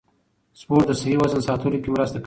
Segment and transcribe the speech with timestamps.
[0.59, 2.19] سپورت د صحي وزن ساتلو کې مرسته کوي.